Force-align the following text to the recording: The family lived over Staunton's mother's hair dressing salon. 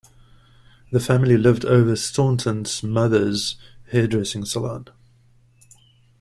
The 0.91 0.99
family 0.99 1.37
lived 1.37 1.63
over 1.63 1.95
Staunton's 1.95 2.81
mother's 2.81 3.55
hair 3.91 4.07
dressing 4.07 4.45
salon. 4.45 4.87